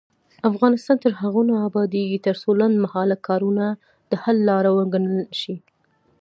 [0.49, 3.65] افغانستان تر هغو نه ابادیږي، ترڅو لنډمهاله کارونه
[4.09, 5.55] د حل لاره وګڼل شي.